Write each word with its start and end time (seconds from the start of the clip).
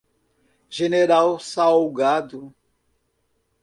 General 0.67 1.37
Salgado 1.39 2.51